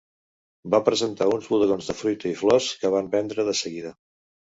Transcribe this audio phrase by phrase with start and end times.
[0.75, 3.93] Va presentar uns bodegons de fruita i flors que va vendre de seguida.